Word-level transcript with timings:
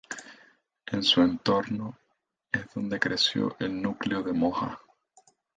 En 0.87 1.03
su 1.03 1.21
entorno 1.21 1.95
es 2.51 2.65
donde 2.73 2.99
creció 2.99 3.55
el 3.59 3.79
núcleo 3.79 4.23
de 4.23 4.33
Moja. 4.33 4.81